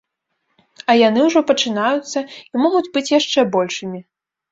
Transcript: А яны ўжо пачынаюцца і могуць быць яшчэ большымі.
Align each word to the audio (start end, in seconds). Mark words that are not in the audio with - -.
А 0.93 0.95
яны 0.99 1.19
ўжо 1.27 1.43
пачынаюцца 1.51 2.23
і 2.37 2.55
могуць 2.63 2.89
быць 2.97 3.05
яшчэ 3.19 3.45
большымі. 3.57 3.99